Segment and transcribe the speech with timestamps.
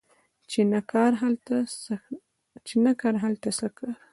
[0.49, 0.61] چی
[2.83, 3.97] نه کار، هلته څه کار